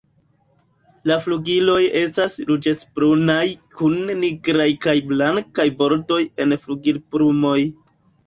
[1.09, 3.43] La flugiloj estas ruĝecbrunaj
[3.81, 7.59] kun nigraj kaj blankaj bordoj en flugilplumoj.